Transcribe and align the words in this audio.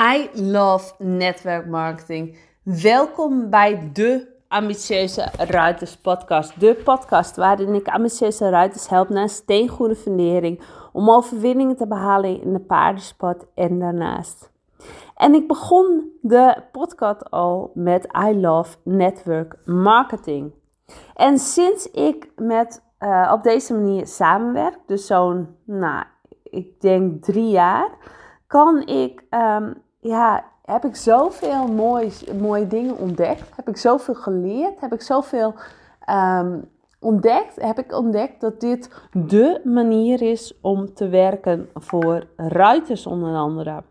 I 0.00 0.30
love 0.32 0.92
network 0.98 1.66
marketing. 1.66 2.38
Welkom 2.62 3.50
bij 3.50 3.90
de 3.92 4.28
Ambitieuze 4.48 5.28
Ruiters 5.38 5.96
podcast. 5.96 6.60
De 6.60 6.74
podcast 6.84 7.36
waarin 7.36 7.74
ik 7.74 7.88
ambitieuze 7.88 8.48
ruiters 8.48 8.88
help 8.88 9.08
naar 9.08 9.22
een 9.22 9.28
steengoede 9.28 9.94
fundering 9.94 10.60
om 10.92 11.10
overwinningen 11.10 11.76
te 11.76 11.86
behalen 11.86 12.42
in 12.42 12.52
de 12.52 12.60
paardensport 12.60 13.44
en 13.54 13.78
daarnaast. 13.78 14.50
En 15.16 15.34
ik 15.34 15.48
begon 15.48 16.10
de 16.20 16.62
podcast 16.72 17.30
al 17.30 17.70
met 17.74 18.06
I 18.28 18.40
love 18.40 18.76
network 18.84 19.56
marketing. 19.64 20.52
En 21.14 21.38
sinds 21.38 21.90
ik 21.90 22.32
met 22.36 22.82
uh, 23.00 23.30
op 23.34 23.42
deze 23.42 23.74
manier 23.74 24.06
samenwerk, 24.06 24.78
dus 24.86 25.06
zo'n, 25.06 25.56
nou, 25.64 26.04
ik 26.42 26.80
denk 26.80 27.24
drie 27.24 27.48
jaar, 27.48 27.90
kan 28.52 28.86
ik, 28.86 29.24
um, 29.30 29.74
ja, 30.00 30.44
heb 30.64 30.84
ik 30.84 30.96
zoveel 30.96 31.66
moois, 31.66 32.24
mooie 32.40 32.66
dingen 32.66 32.98
ontdekt. 32.98 33.56
Heb 33.56 33.68
ik 33.68 33.76
zoveel 33.76 34.14
geleerd. 34.14 34.80
Heb 34.80 34.92
ik 34.92 35.02
zoveel 35.02 35.54
um, 36.10 36.68
ontdekt. 37.00 37.62
Heb 37.62 37.78
ik 37.78 37.92
ontdekt 37.92 38.40
dat 38.40 38.60
dit 38.60 38.90
de 39.12 39.60
manier 39.64 40.22
is 40.22 40.58
om 40.60 40.94
te 40.94 41.08
werken 41.08 41.68
voor 41.74 42.26
ruiters 42.36 43.06
onder 43.06 43.34
andere. 43.34 43.82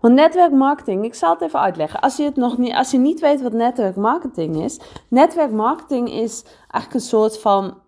Want 0.00 0.14
netwerkmarketing, 0.14 1.04
ik 1.04 1.14
zal 1.14 1.32
het 1.32 1.42
even 1.42 1.60
uitleggen. 1.60 2.00
Als 2.00 2.16
je, 2.16 2.24
het 2.24 2.36
nog 2.36 2.58
niet, 2.58 2.74
als 2.74 2.90
je 2.90 2.98
niet 2.98 3.20
weet 3.20 3.42
wat 3.42 3.52
netwerkmarketing 3.52 4.56
is. 4.56 4.80
Netwerkmarketing 5.08 6.10
is 6.10 6.44
eigenlijk 6.44 6.94
een 6.94 7.00
soort 7.00 7.40
van 7.40 7.78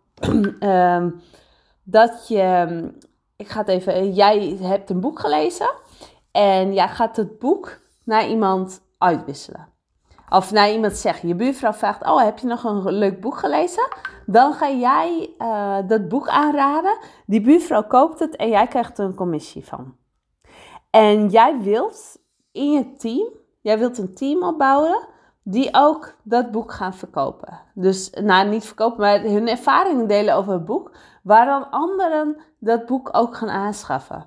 um, 0.61 1.21
dat 1.99 2.29
je. 2.29 2.67
Ik 3.37 3.49
ga 3.49 3.59
het 3.59 3.69
even. 3.69 4.13
Jij 4.13 4.57
hebt 4.61 4.91
een 4.91 5.01
boek 5.01 5.19
gelezen. 5.19 5.71
En 6.33 6.75
jij 6.75 6.89
gaat 6.89 7.17
het 7.17 7.39
boek 7.39 7.81
naar 8.05 8.29
iemand 8.29 8.81
uitwisselen. 8.99 9.69
Of 10.29 10.51
naar 10.51 10.71
iemand 10.71 10.97
zeggen. 10.97 11.29
Je 11.29 11.35
buurvrouw 11.35 11.73
vraagt: 11.73 12.03
Oh, 12.03 12.23
heb 12.23 12.39
je 12.39 12.47
nog 12.47 12.65
een 12.65 12.93
leuk 12.93 13.21
boek 13.21 13.37
gelezen? 13.37 13.89
Dan 14.27 14.53
ga 14.53 14.71
jij 14.71 15.35
uh, 15.39 15.79
dat 15.87 16.09
boek 16.09 16.29
aanraden. 16.29 16.99
Die 17.27 17.41
buurvrouw 17.41 17.87
koopt 17.87 18.19
het 18.19 18.37
en 18.37 18.49
jij 18.49 18.67
krijgt 18.67 18.99
er 18.99 19.05
een 19.05 19.15
commissie 19.15 19.65
van. 19.67 19.97
En 20.91 21.29
jij 21.29 21.61
wilt 21.61 22.19
in 22.53 22.73
je 22.73 22.93
team, 22.97 23.29
jij 23.61 23.79
wilt 23.79 23.99
een 23.99 24.15
team 24.15 24.43
opbouwen 24.43 25.09
die 25.45 25.69
ook 25.73 26.15
dat 26.23 26.51
boek 26.51 26.73
gaan 26.73 26.95
verkopen. 26.95 27.61
Dus, 27.75 28.11
nou 28.11 28.49
niet 28.49 28.65
verkopen, 28.65 29.01
maar 29.01 29.21
hun 29.21 29.49
ervaringen 29.49 30.07
delen 30.07 30.35
over 30.35 30.53
het 30.53 30.65
boek, 30.65 30.91
waar 31.23 31.47
dan 31.47 31.71
anderen 31.71 32.37
dat 32.59 32.87
boek 32.87 33.09
ook 33.13 33.37
gaan 33.37 33.51
aanschaffen. 33.51 34.27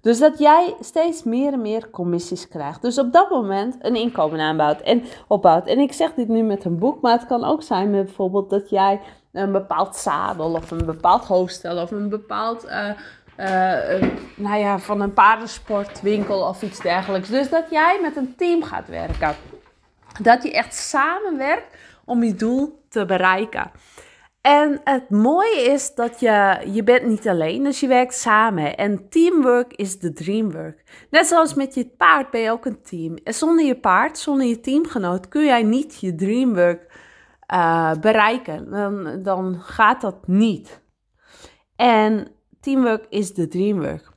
Dus 0.00 0.18
dat 0.18 0.38
jij 0.38 0.74
steeds 0.80 1.22
meer 1.22 1.52
en 1.52 1.60
meer 1.60 1.90
commissies 1.90 2.48
krijgt. 2.48 2.82
Dus 2.82 2.98
op 2.98 3.12
dat 3.12 3.30
moment 3.30 3.76
een 3.78 3.96
inkomen 3.96 4.40
aanbouwt 4.40 4.80
en 4.80 5.02
opbouwt. 5.26 5.66
En 5.66 5.78
ik 5.78 5.92
zeg 5.92 6.14
dit 6.14 6.28
nu 6.28 6.42
met 6.42 6.64
een 6.64 6.78
boek, 6.78 7.00
maar 7.00 7.12
het 7.12 7.26
kan 7.26 7.44
ook 7.44 7.62
zijn 7.62 7.90
met 7.90 8.04
bijvoorbeeld 8.04 8.50
dat 8.50 8.70
jij 8.70 9.00
een 9.32 9.52
bepaald 9.52 9.96
zadel 9.96 10.52
of 10.52 10.70
een 10.70 10.86
bepaald 10.86 11.24
hoofdstel 11.24 11.82
of 11.82 11.90
een 11.90 12.08
bepaald 12.08 12.64
uh, 12.64 12.90
uh, 13.40 14.10
nou 14.36 14.58
ja, 14.58 14.78
van 14.78 15.00
een 15.00 15.12
paardensportwinkel 15.12 16.40
of 16.40 16.62
iets 16.62 16.80
dergelijks. 16.80 17.28
Dus 17.28 17.50
dat 17.50 17.64
jij 17.70 17.98
met 18.02 18.16
een 18.16 18.34
team 18.36 18.62
gaat 18.62 18.88
werken. 18.88 19.34
Dat 20.22 20.42
je 20.42 20.52
echt 20.52 20.74
samenwerkt 20.74 21.76
om 22.04 22.22
je 22.22 22.34
doel 22.34 22.84
te 22.88 23.04
bereiken. 23.04 23.70
En 24.40 24.80
het 24.84 25.10
mooie 25.10 25.60
is 25.60 25.94
dat 25.94 26.20
je, 26.20 26.60
je 26.72 26.82
bent 26.82 27.06
niet 27.06 27.28
alleen, 27.28 27.64
dus 27.64 27.80
je 27.80 27.86
werkt 27.86 28.14
samen. 28.14 28.76
En 28.76 29.08
teamwork 29.08 29.72
is 29.72 29.98
de 29.98 30.12
dreamwork. 30.12 31.06
Net 31.10 31.26
zoals 31.26 31.54
met 31.54 31.74
je 31.74 31.86
paard 31.86 32.30
ben 32.30 32.40
je 32.40 32.50
ook 32.50 32.64
een 32.64 32.82
team. 32.82 33.16
En 33.24 33.34
zonder 33.34 33.64
je 33.64 33.76
paard, 33.76 34.18
zonder 34.18 34.46
je 34.46 34.60
teamgenoot, 34.60 35.28
kun 35.28 35.44
jij 35.44 35.62
niet 35.62 36.00
je 36.00 36.14
dreamwork 36.14 36.92
uh, 37.52 37.92
bereiken. 38.00 38.70
Dan, 38.70 39.22
dan 39.22 39.60
gaat 39.60 40.00
dat 40.00 40.26
niet. 40.26 40.80
En 41.76 42.28
teamwork 42.60 43.06
is 43.08 43.34
de 43.34 43.48
dreamwork. 43.48 44.10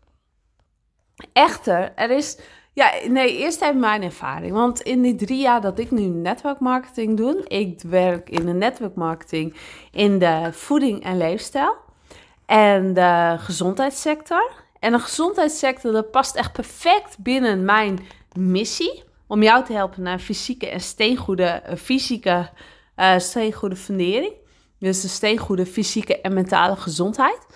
Echter, 1.33 1.93
er 1.95 2.09
is. 2.09 2.39
Ja, 2.77 2.91
nee, 3.07 3.37
eerst 3.37 3.61
even 3.61 3.79
mijn 3.79 4.03
ervaring. 4.03 4.53
Want 4.53 4.81
in 4.81 5.01
die 5.01 5.15
drie 5.15 5.39
jaar 5.39 5.61
dat 5.61 5.79
ik 5.79 5.91
nu 5.91 6.01
netwerkmarketing 6.01 7.17
doe, 7.17 7.43
ik 7.47 7.81
werk 7.81 8.29
in 8.29 8.45
de 8.45 8.53
netwerkmarketing 8.53 9.55
in 9.91 10.19
de 10.19 10.49
voeding 10.51 11.03
en 11.03 11.17
leefstijl 11.17 11.75
en 12.45 12.93
de 12.93 13.35
gezondheidssector. 13.37 14.51
En 14.79 14.91
de 14.91 14.99
gezondheidssector, 14.99 15.91
dat 15.91 16.11
past 16.11 16.35
echt 16.35 16.51
perfect 16.51 17.17
binnen 17.19 17.65
mijn 17.65 17.99
missie 18.33 19.03
om 19.27 19.43
jou 19.43 19.65
te 19.65 19.73
helpen 19.73 20.03
naar 20.03 20.19
fysieke 20.19 20.69
en 20.69 20.81
steengoede, 20.81 21.63
fysieke, 21.77 22.49
uh, 22.97 23.17
steengoede 23.17 23.75
fundering. 23.75 24.33
Dus 24.79 25.01
de 25.01 25.07
steengoede 25.07 25.65
fysieke 25.65 26.21
en 26.21 26.33
mentale 26.33 26.75
gezondheid. 26.75 27.47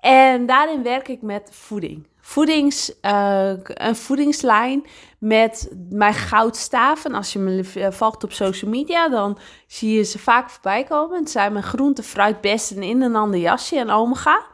En 0.00 0.46
daarin 0.46 0.82
werk 0.82 1.08
ik 1.08 1.22
met 1.22 1.50
voeding. 1.52 2.06
Voedings, 2.28 2.92
uh, 3.02 3.52
een 3.64 3.96
voedingslijn 3.96 4.86
met 5.18 5.70
mijn 5.90 6.14
goudstaven. 6.14 7.14
Als 7.14 7.32
je 7.32 7.38
me 7.38 7.88
volgt 7.92 8.24
op 8.24 8.32
social 8.32 8.70
media, 8.70 9.08
dan 9.08 9.38
zie 9.66 9.96
je 9.96 10.02
ze 10.02 10.18
vaak 10.18 10.50
voorbij 10.50 10.84
komen. 10.84 11.18
Het 11.18 11.30
zijn 11.30 11.52
mijn 11.52 11.64
groente, 11.64 12.02
fruit, 12.02 12.40
bessen 12.40 12.82
in 12.82 13.02
een 13.02 13.16
ander 13.16 13.40
jasje 13.40 13.78
en 13.78 13.90
omega. 13.90 14.46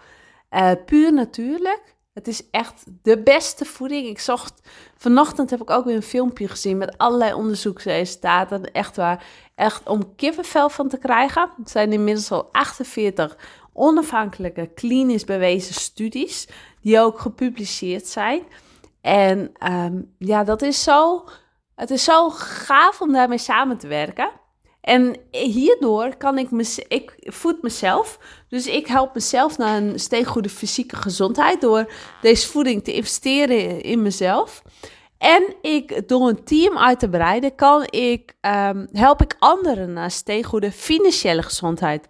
Uh, 0.51 0.71
puur 0.87 1.12
natuurlijk. 1.12 1.95
Het 2.12 2.29
is 2.29 2.51
echt 2.51 2.85
de 3.03 3.23
beste 3.23 3.65
voeding. 3.65 4.06
Ik 4.06 4.19
zocht, 4.19 4.69
vanochtend 4.97 5.51
heb 5.51 5.62
ik 5.62 5.71
ook 5.71 5.85
weer 5.85 5.97
een 5.97 6.03
filmpje 6.03 6.49
gezien 6.49 6.79
met 6.79 6.99
allerlei 6.99 7.33
onderzoeksresultaten. 7.33 8.73
Echt 8.73 8.97
waar, 8.97 9.25
echt 9.55 9.89
om 9.89 10.15
kippenvel 10.17 10.69
van 10.69 10.89
te 10.89 10.99
krijgen. 10.99 11.51
Het 11.56 11.71
zijn 11.71 11.93
inmiddels 11.93 12.31
al 12.31 12.49
48 12.53 13.37
onafhankelijke, 13.75 14.71
klinisch 14.75 15.25
bewezen 15.25 15.75
studies, 15.75 16.49
die 16.81 17.01
ook 17.01 17.21
gepubliceerd 17.21 18.07
zijn. 18.07 18.43
En 19.01 19.53
um, 19.73 20.15
ja, 20.19 20.45
dat 20.45 20.62
is 20.62 20.83
zo, 20.83 21.25
het 21.75 21.91
is 21.91 22.05
zo 22.05 22.31
gaaf 22.31 23.01
om 23.01 23.12
daarmee 23.12 23.39
samen 23.39 23.79
te 23.79 23.87
werken. 23.87 24.31
En 24.81 25.17
hierdoor 25.31 26.17
kan 26.17 26.39
ik, 26.39 26.51
me, 26.51 26.85
ik 26.89 27.15
voed 27.19 27.62
mezelf. 27.62 28.19
Dus 28.49 28.67
ik 28.67 28.87
help 28.87 29.15
mezelf 29.15 29.59
naar 29.59 29.83
een 29.83 29.99
steeds 29.99 30.29
goede 30.29 30.49
fysieke 30.49 30.97
gezondheid 30.97 31.61
door 31.61 31.93
deze 32.21 32.49
voeding 32.49 32.85
te 32.85 32.93
investeren 32.93 33.81
in 33.81 34.03
mezelf. 34.03 34.62
En 35.19 35.55
ik, 35.61 36.09
door 36.09 36.29
een 36.29 36.45
team 36.45 36.79
uit 36.79 36.99
te 36.99 37.09
breiden, 37.09 37.55
kan 37.55 37.87
ik, 37.91 38.35
um, 38.41 38.89
help 38.93 39.23
ik 39.23 39.37
anderen 39.39 39.93
naar 39.93 40.11
steeds 40.11 40.47
goede 40.47 40.73
financiële 40.73 41.43
gezondheid. 41.43 42.06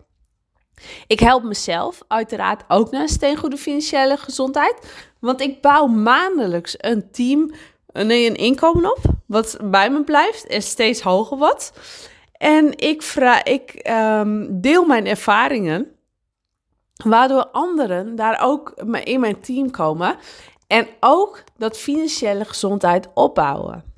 Ik 1.07 1.21
help 1.21 1.43
mezelf 1.43 2.03
uiteraard 2.09 2.63
ook 2.69 2.91
naar 2.91 3.01
een 3.01 3.09
steengoede 3.09 3.57
financiële 3.57 4.17
gezondheid. 4.17 4.75
Want 5.21 5.41
ik 5.41 5.61
bouw 5.61 5.87
maandelijks 5.87 6.75
een 6.79 7.11
team, 7.11 7.51
nee, 7.93 8.27
een 8.27 8.37
inkomen 8.37 8.91
op. 8.91 8.99
Wat 9.27 9.57
bij 9.65 9.91
me 9.91 10.05
blijft 10.05 10.47
en 10.47 10.63
steeds 10.63 11.01
hoger 11.01 11.37
wordt. 11.37 11.73
En 12.33 12.79
ik, 12.79 13.03
vraag, 13.03 13.43
ik 13.43 13.91
um, 13.91 14.61
deel 14.61 14.85
mijn 14.85 15.07
ervaringen. 15.07 15.89
Waardoor 17.05 17.47
anderen 17.47 18.17
daar 18.17 18.41
ook 18.43 18.71
in 19.05 19.21
mijn 19.21 19.41
team 19.41 19.71
komen. 19.71 20.17
En 20.67 20.87
ook 21.01 21.45
dat 21.57 21.79
financiële 21.79 22.45
gezondheid 22.45 23.09
opbouwen. 23.15 23.94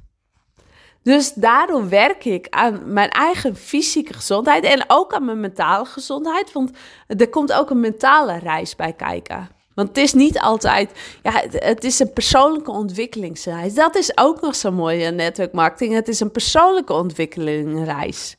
Dus 1.06 1.32
daardoor 1.32 1.88
werk 1.88 2.24
ik 2.24 2.46
aan 2.50 2.92
mijn 2.92 3.08
eigen 3.08 3.56
fysieke 3.56 4.14
gezondheid 4.14 4.64
en 4.64 4.84
ook 4.86 5.14
aan 5.14 5.24
mijn 5.24 5.40
mentale 5.40 5.84
gezondheid. 5.84 6.52
Want 6.52 6.70
er 7.06 7.28
komt 7.28 7.52
ook 7.52 7.70
een 7.70 7.80
mentale 7.80 8.38
reis 8.38 8.76
bij 8.76 8.92
kijken. 8.92 9.48
Want 9.74 9.88
het 9.88 9.96
is 9.96 10.12
niet 10.12 10.40
altijd, 10.40 10.90
ja, 11.22 11.42
het, 11.50 11.84
is 11.84 11.98
een 11.98 12.12
persoonlijke 12.12 12.70
ontwikkelingsreis. 12.70 13.74
Dat 13.74 13.96
is 13.96 14.18
ook 14.18 14.40
nog 14.40 14.54
zo 14.54 14.70
mooi 14.70 15.02
in 15.02 15.14
netwerkmarketing. 15.14 15.94
Het 15.94 16.08
is 16.08 16.20
een 16.20 16.30
persoonlijke 16.30 16.92
ontwikkelingsreis. 16.92 18.36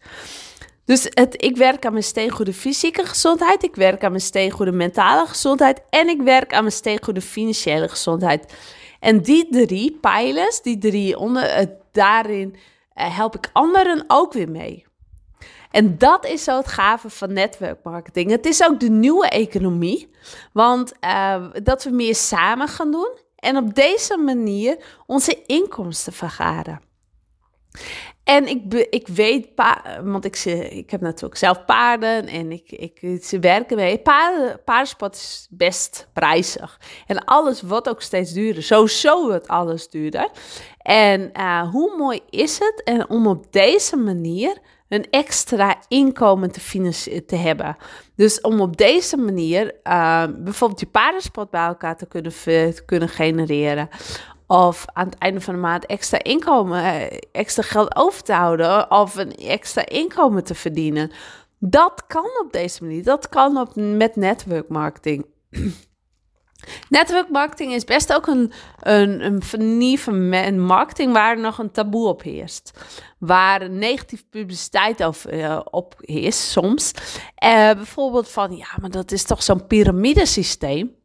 Dus 0.85 1.07
het, 1.09 1.43
ik 1.43 1.57
werk 1.57 1.85
aan 1.85 1.91
mijn 1.91 2.03
steengoede 2.03 2.53
fysieke 2.53 3.05
gezondheid, 3.05 3.63
ik 3.63 3.75
werk 3.75 4.03
aan 4.03 4.11
mijn 4.11 4.23
steengoede 4.23 4.71
mentale 4.71 5.27
gezondheid 5.27 5.81
en 5.89 6.07
ik 6.07 6.21
werk 6.21 6.53
aan 6.53 6.63
mijn 6.63 6.75
steengoede 6.75 7.21
financiële 7.21 7.89
gezondheid. 7.89 8.53
En 8.99 9.21
die 9.21 9.47
drie 9.49 9.97
pijlers, 10.01 10.61
die 10.61 10.77
drie 10.77 11.17
onder, 11.17 11.67
daarin 11.97 12.55
uh, 12.95 13.15
help 13.15 13.35
ik 13.35 13.49
anderen 13.53 14.03
ook 14.07 14.33
weer 14.33 14.49
mee. 14.49 14.85
En 15.71 15.97
dat 15.97 16.25
is 16.25 16.44
zo 16.44 16.57
het 16.57 16.67
gave 16.67 17.09
van 17.09 17.33
netwerkmarketing. 17.33 18.31
Het 18.31 18.45
is 18.45 18.63
ook 18.63 18.79
de 18.79 18.89
nieuwe 18.89 19.29
economie, 19.29 20.11
want 20.53 20.94
uh, 21.01 21.45
dat 21.63 21.83
we 21.83 21.89
meer 21.89 22.15
samen 22.15 22.67
gaan 22.67 22.91
doen 22.91 23.17
en 23.35 23.57
op 23.57 23.75
deze 23.75 24.17
manier 24.17 24.77
onze 25.05 25.44
inkomsten 25.45 26.13
vergaren. 26.13 26.81
En 28.27 28.47
ik, 28.47 28.74
ik 28.89 29.07
weet, 29.07 29.47
want 30.03 30.25
ik, 30.25 30.45
ik 30.69 30.89
heb 30.89 31.01
natuurlijk 31.01 31.38
zelf 31.38 31.65
paarden 31.65 32.27
en 32.27 32.51
ik, 32.51 32.71
ik, 32.71 33.24
ze 33.24 33.39
werken 33.39 33.75
mee. 33.75 34.00
Paarden, 34.00 34.63
paardensport 34.65 35.15
is 35.15 35.47
best 35.50 36.07
prijzig. 36.13 36.79
En 37.06 37.25
alles 37.25 37.62
wordt 37.62 37.89
ook 37.89 38.01
steeds 38.01 38.33
duurder. 38.33 38.63
Sowieso 38.63 39.27
wordt 39.27 39.47
alles 39.47 39.89
duurder. 39.89 40.29
En 40.81 41.31
uh, 41.38 41.69
hoe 41.69 41.97
mooi 41.97 42.19
is 42.29 42.59
het 42.59 42.81
en 42.83 43.09
om 43.09 43.27
op 43.27 43.51
deze 43.51 43.95
manier 43.95 44.57
een 44.89 45.09
extra 45.09 45.75
inkomen 45.88 46.51
te, 46.51 47.23
te 47.25 47.35
hebben. 47.35 47.77
Dus 48.15 48.41
om 48.41 48.62
op 48.62 48.77
deze 48.77 49.18
manier 49.18 49.75
uh, 49.83 50.23
bijvoorbeeld 50.38 50.80
je 50.80 50.88
paardensport 50.88 51.50
bij 51.50 51.65
elkaar 51.65 51.97
te 51.97 52.07
kunnen, 52.07 52.31
te 52.44 52.81
kunnen 52.85 53.09
genereren. 53.09 53.89
Of 54.47 54.85
aan 54.94 55.05
het 55.05 55.17
einde 55.17 55.41
van 55.41 55.53
de 55.53 55.59
maand 55.59 55.85
extra 55.85 56.23
inkomen, 56.23 56.83
eh, 56.83 57.17
extra 57.31 57.63
geld 57.63 57.95
over 57.95 58.23
te 58.23 58.33
houden. 58.33 58.91
Of 58.91 59.15
een 59.15 59.35
extra 59.35 59.85
inkomen 59.85 60.44
te 60.44 60.55
verdienen. 60.55 61.11
Dat 61.59 62.03
kan 62.07 62.29
op 62.44 62.47
deze 62.51 62.83
manier. 62.83 63.03
Dat 63.03 63.29
kan 63.29 63.57
op, 63.57 63.75
met 63.75 64.15
network 64.15 64.69
marketing. 64.69 65.25
Network 66.89 67.29
marketing 67.29 67.73
is 67.73 67.83
best 67.83 68.13
ook 68.13 68.27
een, 68.27 68.51
een, 68.79 69.41
een 69.51 69.97
van 69.97 70.59
marketing 70.59 71.13
waar 71.13 71.39
nog 71.39 71.57
een 71.57 71.71
taboe 71.71 72.07
op 72.07 72.21
heerst. 72.23 72.71
Waar 73.19 73.69
negatieve 73.69 74.23
publiciteit 74.29 75.03
over, 75.03 75.33
uh, 75.33 75.59
op 75.69 75.95
heerst 75.97 76.39
soms. 76.39 76.91
Uh, 77.44 77.71
bijvoorbeeld 77.71 78.29
van, 78.29 78.55
ja, 78.55 78.67
maar 78.81 78.89
dat 78.89 79.11
is 79.11 79.23
toch 79.23 79.44
zo'n 79.44 79.67
piramidesysteem. 79.67 80.95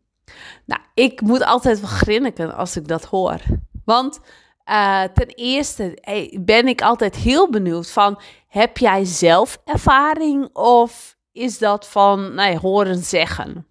Nou, 0.65 0.81
ik 1.03 1.21
moet 1.21 1.45
altijd 1.45 1.81
wel 1.81 1.91
grinniken 1.91 2.55
als 2.55 2.77
ik 2.77 2.89
dat 2.89 3.05
hoor. 3.05 3.41
Want 3.85 4.21
uh, 4.67 5.03
ten 5.03 5.27
eerste 5.27 5.99
ben 6.41 6.69
ik 6.69 6.83
altijd 6.83 7.17
heel 7.17 7.51
benieuwd 7.51 7.91
van, 7.91 8.21
heb 8.49 8.79
jij 8.79 9.05
zelf 9.05 9.61
ervaring 9.65 10.49
of 10.53 11.17
is 11.33 11.59
dat 11.59 11.89
van, 11.89 12.35
nee, 12.35 12.59
horen 12.59 13.03
zeggen? 13.03 13.67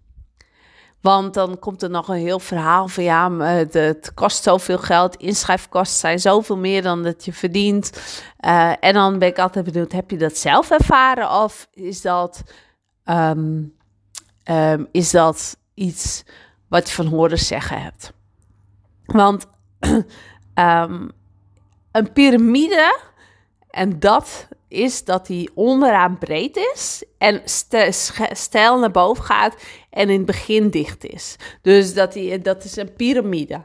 Want 1.00 1.34
dan 1.34 1.58
komt 1.58 1.82
er 1.82 1.90
nog 1.90 2.08
een 2.08 2.16
heel 2.16 2.38
verhaal 2.38 2.88
van 2.88 3.04
ja, 3.04 3.32
het, 3.32 3.74
het 3.74 4.14
kost 4.14 4.42
zoveel 4.42 4.78
geld, 4.78 5.16
inschrijfkosten 5.16 5.98
zijn 5.98 6.18
zoveel 6.18 6.56
meer 6.56 6.82
dan 6.82 7.02
dat 7.02 7.24
je 7.24 7.32
verdient. 7.32 8.02
En 8.80 8.94
dan 8.94 9.18
ben 9.18 9.28
ik 9.28 9.38
altijd 9.38 9.64
benieuwd, 9.64 9.92
heb 9.92 10.10
je 10.10 10.16
dat 10.16 10.36
zelf 10.36 10.70
ervaren 10.70 11.30
of 11.42 11.68
is 11.72 12.00
dat, 12.02 12.42
um, 13.04 13.74
um, 14.44 14.88
is 14.90 15.10
dat 15.10 15.56
iets 15.74 16.24
wat 16.72 16.88
je 16.88 16.94
van 16.94 17.06
horen 17.06 17.38
zeggen 17.38 17.82
hebt? 17.82 18.12
Want 19.04 19.46
um, 20.54 21.10
een 21.92 22.12
piramide, 22.12 22.98
en 23.70 23.98
dat 23.98 24.48
is 24.68 25.04
dat 25.04 25.26
die 25.26 25.50
onderaan 25.54 26.18
breed 26.18 26.56
is 26.56 27.04
en 27.18 27.42
stijl 28.32 28.78
naar 28.78 28.90
boven 28.90 29.24
gaat 29.24 29.56
en 29.90 30.10
in 30.10 30.16
het 30.16 30.26
begin 30.26 30.70
dicht 30.70 31.04
is. 31.04 31.36
Dus 31.62 31.94
dat, 31.94 32.18
dat 32.42 32.64
is 32.64 32.76
een 32.76 32.92
piramide. 32.92 33.64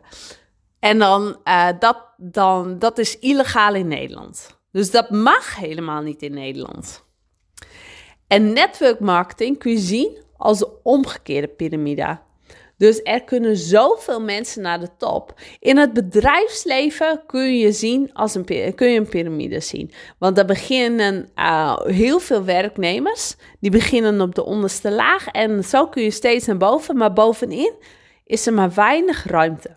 En 0.80 1.00
dan, 1.00 1.39
uh, 1.44 1.69
dat, 1.80 1.98
dan, 2.18 2.80
dat 2.80 2.98
is 2.98 3.19
illegaal 3.19 3.75
in 3.75 3.88
Nederland. 3.88 4.59
Dus 4.71 4.92
dat 4.92 5.09
mag 5.09 5.56
helemaal 5.56 6.01
niet 6.01 6.21
in 6.21 6.33
Nederland. 6.33 7.04
En 8.27 8.54
network 8.54 9.00
marketing 9.00 9.57
kun 9.57 9.71
je 9.71 9.77
zien 9.77 10.18
als 10.38 10.59
de 10.59 10.81
omgekeerde 10.83 11.48
piramide. 11.48 12.25
Dus 12.77 13.01
er 13.03 13.24
kunnen 13.24 13.57
zoveel 13.57 14.21
mensen 14.21 14.62
naar 14.62 14.79
de 14.79 14.89
top. 14.97 15.33
In 15.59 15.77
het 15.77 15.94
bedrijfsleven 15.94 17.21
kun 17.25 17.57
je, 17.57 17.71
zien 17.71 18.13
als 18.13 18.35
een, 18.35 18.45
kun 18.75 18.89
je 18.89 19.00
een 19.00 19.09
piramide 19.09 19.59
zien. 19.59 19.91
Want 20.19 20.38
er 20.38 20.45
beginnen 20.45 21.29
uh, 21.35 21.77
heel 21.83 22.19
veel 22.19 22.44
werknemers. 22.44 23.35
Die 23.59 23.71
beginnen 23.71 24.21
op 24.21 24.35
de 24.35 24.45
onderste 24.45 24.91
laag. 24.91 25.27
En 25.27 25.63
zo 25.63 25.88
kun 25.88 26.03
je 26.03 26.12
steeds 26.12 26.45
naar 26.45 26.57
boven. 26.57 26.97
Maar 26.97 27.13
bovenin 27.13 27.74
is 28.25 28.47
er 28.47 28.53
maar 28.53 28.74
weinig 28.74 29.25
ruimte. 29.25 29.75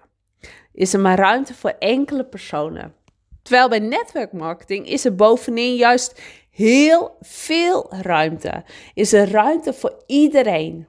Is 0.73 0.95
er 0.95 1.01
maar 1.01 1.19
ruimte 1.19 1.55
voor 1.55 1.75
enkele 1.79 2.25
personen. 2.25 2.95
Terwijl 3.43 3.69
bij 3.69 3.79
netwerkmarketing 3.79 4.89
is 4.89 5.05
er 5.05 5.15
bovenin 5.15 5.75
juist 5.75 6.21
heel 6.51 7.17
veel 7.21 7.87
ruimte. 7.91 8.65
Is 8.95 9.13
er 9.13 9.31
ruimte 9.31 9.73
voor 9.73 10.03
iedereen. 10.07 10.89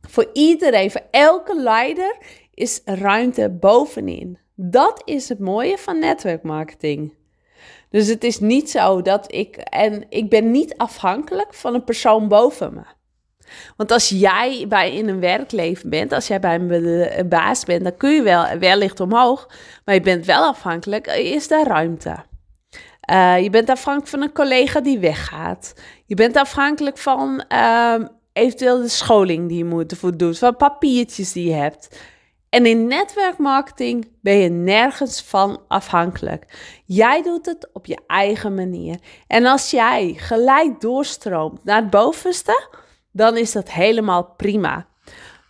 Voor 0.00 0.30
iedereen, 0.32 0.90
elke 1.10 1.60
leider 1.60 2.16
is 2.54 2.80
ruimte 2.84 3.50
bovenin. 3.50 4.38
Dat 4.54 5.02
is 5.04 5.28
het 5.28 5.38
mooie 5.38 5.78
van 5.78 5.98
netwerkmarketing. 5.98 7.14
Dus 7.90 8.06
het 8.06 8.24
is 8.24 8.40
niet 8.40 8.70
zo 8.70 9.02
dat 9.02 9.32
ik. 9.32 9.56
En 9.56 10.06
ik 10.08 10.30
ben 10.30 10.50
niet 10.50 10.76
afhankelijk 10.76 11.54
van 11.54 11.74
een 11.74 11.84
persoon 11.84 12.28
boven 12.28 12.74
me. 12.74 12.82
Want 13.76 13.90
als 13.90 14.08
jij 14.08 14.64
bij 14.68 14.94
in 14.94 15.08
een 15.08 15.20
werkleven 15.20 15.90
bent, 15.90 16.12
als 16.12 16.26
jij 16.26 16.40
bij 16.40 16.54
een 16.54 17.28
baas 17.28 17.64
bent, 17.64 17.82
dan 17.82 17.96
kun 17.96 18.10
je 18.10 18.22
wel 18.22 18.58
wellicht 18.58 19.00
omhoog. 19.00 19.48
Maar 19.84 19.94
je 19.94 20.00
bent 20.00 20.26
wel 20.26 20.44
afhankelijk, 20.44 21.06
is 21.06 21.48
daar 21.48 21.66
ruimte. 21.66 22.16
Uh, 23.10 23.42
je 23.42 23.50
bent 23.50 23.70
afhankelijk 23.70 24.10
van 24.10 24.22
een 24.22 24.32
collega 24.32 24.80
die 24.80 24.98
weggaat. 24.98 25.74
Je 26.06 26.14
bent 26.14 26.36
afhankelijk 26.36 26.98
van 26.98 27.44
uh, 27.52 27.94
eventueel 28.38 28.82
de 28.82 28.88
scholing 28.88 29.48
die 29.48 29.58
je 29.58 29.64
moet 29.64 29.90
ervoor 29.90 30.16
doen, 30.16 30.34
van 30.34 30.56
papiertjes 30.56 31.32
die 31.32 31.48
je 31.48 31.54
hebt. 31.54 32.00
En 32.48 32.66
in 32.66 32.86
netwerkmarketing 32.86 34.08
ben 34.20 34.36
je 34.36 34.48
nergens 34.48 35.22
van 35.22 35.60
afhankelijk. 35.68 36.44
Jij 36.84 37.22
doet 37.22 37.46
het 37.46 37.68
op 37.72 37.86
je 37.86 37.98
eigen 38.06 38.54
manier. 38.54 38.98
En 39.26 39.46
als 39.46 39.70
jij 39.70 40.14
gelijk 40.16 40.80
doorstroomt 40.80 41.64
naar 41.64 41.80
het 41.80 41.90
bovenste, 41.90 42.68
dan 43.12 43.36
is 43.36 43.52
dat 43.52 43.70
helemaal 43.70 44.24
prima. 44.36 44.86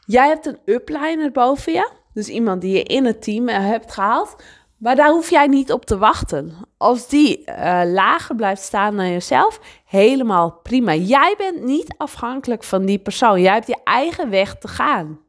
Jij 0.07 0.29
hebt 0.29 0.47
een 0.47 0.59
upliner 0.65 1.31
boven 1.31 1.73
je, 1.73 1.91
dus 2.13 2.29
iemand 2.29 2.61
die 2.61 2.77
je 2.77 2.83
in 2.83 3.05
het 3.05 3.23
team 3.23 3.49
hebt 3.49 3.93
gehaald. 3.93 4.43
Maar 4.79 4.97
daar 4.97 5.11
hoef 5.11 5.31
jij 5.31 5.47
niet 5.47 5.73
op 5.73 5.85
te 5.85 5.99
wachten. 5.99 6.53
Als 6.77 7.09
die 7.09 7.39
uh, 7.39 7.81
lager 7.85 8.35
blijft 8.35 8.63
staan 8.63 8.97
dan 8.97 9.11
jezelf, 9.11 9.61
helemaal 9.85 10.53
prima. 10.53 10.95
Jij 10.95 11.35
bent 11.39 11.63
niet 11.63 11.95
afhankelijk 11.97 12.65
van 12.65 12.85
die 12.87 12.99
persoon. 12.99 13.41
Jij 13.41 13.53
hebt 13.53 13.67
je 13.67 13.81
eigen 13.85 14.31
weg 14.31 14.59
te 14.59 14.69
gaan. 14.69 15.21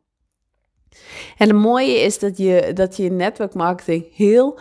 En 1.38 1.48
het 1.48 1.57
mooie 1.57 2.00
is 2.00 2.19
dat 2.19 2.38
je, 2.38 2.72
dat 2.74 2.98
je 2.98 3.12
netwerkmarketing 3.12 4.16
heel, 4.16 4.60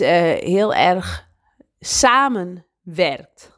uh, 0.00 0.08
heel 0.32 0.74
erg 0.74 1.28
samenwerkt. 1.80 3.56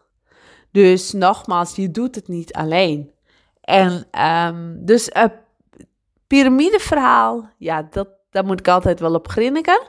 Dus 0.72 1.12
nogmaals, 1.12 1.76
je 1.76 1.90
doet 1.90 2.14
het 2.14 2.28
niet 2.28 2.52
alleen. 2.52 3.12
En 3.60 4.06
um, 4.46 4.84
dus 4.84 5.14
een 5.14 5.32
piramideverhaal, 6.26 7.50
ja, 7.58 7.82
dat, 7.90 8.08
daar 8.30 8.44
moet 8.44 8.58
ik 8.58 8.68
altijd 8.68 9.00
wel 9.00 9.14
op 9.14 9.28
grinniken. 9.28 9.88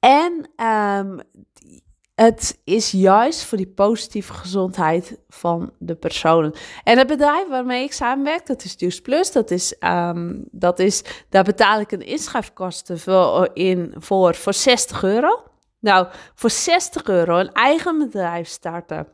En 0.00 0.50
um, 0.66 1.20
het 2.14 2.60
is 2.64 2.90
juist 2.90 3.44
voor 3.44 3.58
die 3.58 3.72
positieve 3.74 4.32
gezondheid 4.32 5.18
van 5.28 5.72
de 5.78 5.94
personen. 5.94 6.52
En 6.84 6.98
het 6.98 7.06
bedrijf 7.06 7.48
waarmee 7.48 7.84
ik 7.84 7.92
samenwerk, 7.92 8.46
dat 8.46 8.64
is 8.64 8.74
Juice 8.76 9.02
Plus. 9.02 9.32
Dat 9.32 9.50
is, 9.50 9.74
um, 9.80 10.44
dat 10.50 10.78
is, 10.78 11.04
daar 11.28 11.44
betaal 11.44 11.80
ik 11.80 11.92
een 11.92 12.06
inschrijfkosten 12.06 12.98
voor, 12.98 13.50
in, 13.54 13.94
voor, 13.98 14.34
voor 14.34 14.54
60 14.54 15.02
euro. 15.02 15.42
Nou, 15.78 16.06
voor 16.34 16.50
60 16.50 17.04
euro 17.04 17.38
een 17.38 17.52
eigen 17.52 17.98
bedrijf 17.98 18.48
starten. 18.48 19.06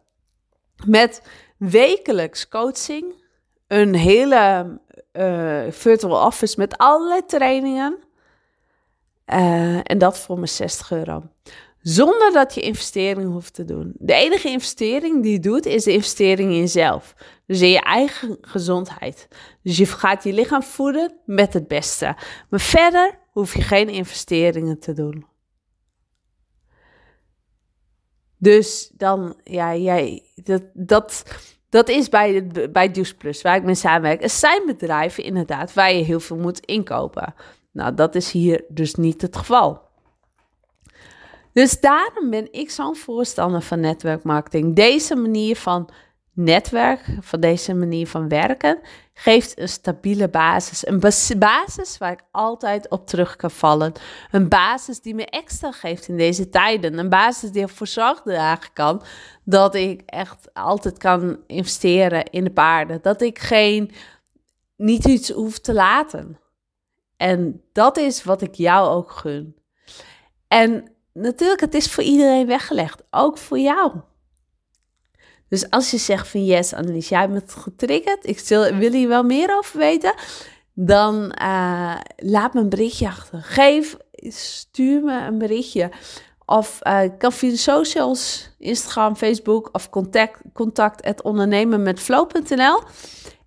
Met 0.86 1.22
wekelijks 1.58 2.48
coaching. 2.48 3.24
Een 3.66 3.94
hele 3.94 4.78
uh, 5.12 5.62
virtual 5.70 6.26
office 6.26 6.54
met 6.58 6.78
allerlei 6.78 7.24
trainingen. 7.26 8.05
Uh, 9.32 9.78
en 9.82 9.98
dat 9.98 10.18
voor 10.18 10.36
mijn 10.36 10.48
60 10.48 10.90
euro. 10.90 11.22
Zonder 11.80 12.32
dat 12.32 12.54
je 12.54 12.60
investering 12.60 13.32
hoeft 13.32 13.54
te 13.54 13.64
doen. 13.64 13.92
De 13.98 14.14
enige 14.14 14.48
investering 14.48 15.22
die 15.22 15.32
je 15.32 15.40
doet, 15.40 15.66
is 15.66 15.84
de 15.84 15.92
investering 15.92 16.50
in 16.50 16.58
jezelf. 16.58 17.14
Dus 17.46 17.60
in 17.60 17.70
je 17.70 17.80
eigen 17.80 18.38
gezondheid. 18.40 19.28
Dus 19.62 19.76
je 19.76 19.86
gaat 19.86 20.24
je 20.24 20.32
lichaam 20.32 20.62
voeden 20.62 21.14
met 21.24 21.52
het 21.52 21.68
beste. 21.68 22.16
Maar 22.50 22.60
verder 22.60 23.18
hoef 23.30 23.54
je 23.54 23.62
geen 23.62 23.88
investeringen 23.88 24.78
te 24.78 24.92
doen. 24.92 25.26
Dus 28.38 28.90
dan, 28.94 29.40
ja, 29.44 29.76
jij, 29.76 30.22
dat, 30.34 30.62
dat, 30.74 31.22
dat 31.68 31.88
is 31.88 32.08
bij, 32.08 32.46
bij 32.72 32.88
Juice 32.88 33.16
Plus, 33.16 33.42
waar 33.42 33.56
ik 33.56 33.62
mee 33.62 33.74
samenwerk. 33.74 34.22
Er 34.22 34.30
zijn 34.30 34.62
bedrijven 34.66 35.24
inderdaad 35.24 35.74
waar 35.74 35.92
je 35.92 36.04
heel 36.04 36.20
veel 36.20 36.36
moet 36.36 36.60
inkopen. 36.60 37.34
Nou, 37.76 37.94
dat 37.94 38.14
is 38.14 38.30
hier 38.30 38.64
dus 38.68 38.94
niet 38.94 39.22
het 39.22 39.36
geval. 39.36 39.80
Dus 41.52 41.80
daarom 41.80 42.30
ben 42.30 42.52
ik 42.52 42.70
zo'n 42.70 42.96
voorstander 42.96 43.62
van 43.62 43.80
netwerkmarketing. 43.80 44.76
Deze 44.76 45.16
manier 45.16 45.56
van 45.56 45.88
netwerk, 46.32 47.18
van 47.20 47.40
deze 47.40 47.74
manier 47.74 48.06
van 48.06 48.28
werken, 48.28 48.78
geeft 49.14 49.58
een 49.58 49.68
stabiele 49.68 50.28
basis. 50.28 50.86
Een 50.86 51.00
basis 51.38 51.98
waar 51.98 52.12
ik 52.12 52.22
altijd 52.30 52.88
op 52.88 53.06
terug 53.06 53.36
kan 53.36 53.50
vallen. 53.50 53.92
Een 54.30 54.48
basis 54.48 55.00
die 55.00 55.14
me 55.14 55.26
extra 55.26 55.72
geeft 55.72 56.08
in 56.08 56.16
deze 56.16 56.48
tijden. 56.48 56.98
Een 56.98 57.08
basis 57.08 57.50
die 57.50 57.62
ervoor 57.62 57.86
zorgt 57.86 58.26
eigenlijk 58.26 58.74
kan 58.74 59.02
dat 59.44 59.74
ik 59.74 60.02
echt 60.06 60.54
altijd 60.54 60.98
kan 60.98 61.38
investeren 61.46 62.24
in 62.24 62.44
de 62.44 62.52
paarden. 62.52 62.98
Dat 63.02 63.22
ik 63.22 63.38
geen, 63.38 63.90
niet 64.76 65.04
iets 65.04 65.30
hoef 65.30 65.58
te 65.58 65.72
laten. 65.72 66.38
En 67.16 67.62
dat 67.72 67.96
is 67.96 68.24
wat 68.24 68.42
ik 68.42 68.54
jou 68.54 68.88
ook 68.88 69.10
gun. 69.10 69.56
En 70.48 70.92
natuurlijk, 71.12 71.60
het 71.60 71.74
is 71.74 71.90
voor 71.90 72.04
iedereen 72.04 72.46
weggelegd. 72.46 73.02
Ook 73.10 73.38
voor 73.38 73.58
jou. 73.58 73.92
Dus 75.48 75.70
als 75.70 75.90
je 75.90 75.98
zegt 75.98 76.28
van 76.28 76.44
yes, 76.44 76.74
Annelies, 76.74 77.08
jij 77.08 77.30
bent 77.30 77.52
getriggerd. 77.52 78.26
Ik 78.26 78.38
wil 78.78 78.92
hier 78.92 79.08
wel 79.08 79.22
meer 79.22 79.56
over 79.56 79.78
weten. 79.78 80.14
Dan 80.74 81.34
uh, 81.42 81.96
laat 82.16 82.54
me 82.54 82.60
een 82.60 82.68
berichtje 82.68 83.06
achter. 83.06 83.42
Geef, 83.42 83.96
stuur 84.12 85.02
me 85.02 85.26
een 85.26 85.38
berichtje. 85.38 85.90
Of 86.44 86.80
uh, 86.82 87.00
kan 87.18 87.32
via 87.32 87.56
socials, 87.56 88.50
Instagram, 88.58 89.16
Facebook 89.16 89.68
of 89.72 89.90
contact, 89.90 90.40
contact 90.52 91.04
met. 91.78 92.84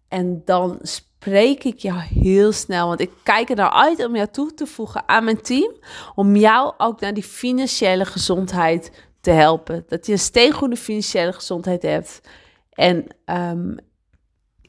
En 0.07 0.41
dan 0.45 0.79
spreek 1.19 1.63
ik 1.63 1.79
jou 1.79 1.99
heel 1.99 2.51
snel. 2.51 2.87
Want 2.87 2.99
ik 2.99 3.11
kijk 3.23 3.49
er 3.49 3.55
naar 3.55 3.71
uit 3.71 4.05
om 4.05 4.15
jou 4.15 4.27
toe 4.31 4.53
te 4.53 4.65
voegen 4.65 5.03
aan 5.07 5.23
mijn 5.23 5.41
team. 5.41 5.73
Om 6.15 6.35
jou 6.35 6.73
ook 6.77 6.99
naar 6.99 7.13
die 7.13 7.23
financiële 7.23 8.05
gezondheid 8.05 8.91
te 9.21 9.31
helpen. 9.31 9.83
Dat 9.87 10.05
je 10.05 10.11
een 10.11 10.19
steengoede 10.19 10.75
financiële 10.75 11.33
gezondheid 11.33 11.81
hebt. 11.81 12.21
En 12.69 13.07
um, 13.25 13.77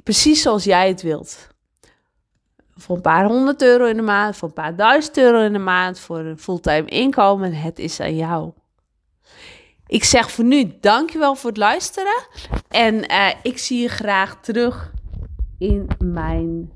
precies 0.03 0.43
zoals 0.43 0.65
jij 0.65 0.89
het 0.89 1.03
wilt. 1.03 1.49
Voor 2.77 2.97
een 2.97 3.03
paar 3.03 3.27
honderd 3.27 3.63
euro 3.63 3.85
in 3.85 3.97
de 3.97 4.03
maand, 4.03 4.37
voor 4.37 4.49
een 4.49 4.55
paar 4.55 4.77
duizend 4.77 5.17
euro 5.17 5.41
in 5.41 5.53
de 5.53 5.59
maand, 5.59 5.99
voor 5.99 6.19
een 6.19 6.39
fulltime 6.39 6.89
inkomen. 6.89 7.53
Het 7.53 7.79
is 7.79 8.01
aan 8.01 8.17
jou. 8.17 8.53
Ik 9.87 10.05
zeg 10.05 10.31
voor 10.31 10.45
nu 10.45 10.73
dankjewel 10.81 11.35
voor 11.35 11.51
het 11.51 11.59
luisteren. 11.59 12.27
En 12.69 13.11
uh, 13.11 13.29
ik 13.43 13.59
zie 13.59 13.81
je 13.81 13.89
graag 13.89 14.41
terug 14.41 14.91
in 15.61 15.87
mijn 15.99 16.71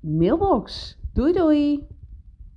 mailbox. 0.00 0.96
Doei 1.12 1.32
doei! 1.32 1.86